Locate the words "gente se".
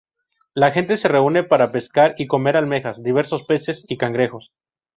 0.71-1.09